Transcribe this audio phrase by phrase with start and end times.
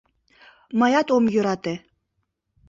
[0.79, 1.75] —Мыят ом йӧрате...